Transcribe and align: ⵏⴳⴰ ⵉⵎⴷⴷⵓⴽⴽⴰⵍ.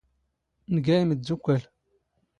ⵏⴳⴰ 0.73 0.95
ⵉⵎⴷⴷⵓⴽⴽⴰⵍ. 1.01 1.61